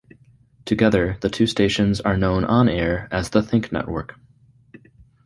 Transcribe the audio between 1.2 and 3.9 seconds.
the two stations are known on-air as the Think